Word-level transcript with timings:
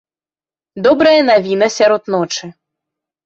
Добрая 0.85 1.19
навіна 1.27 1.69
сярод 1.77 2.03
ночы. 2.17 2.45